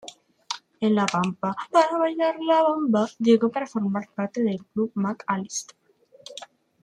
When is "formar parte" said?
3.67-4.41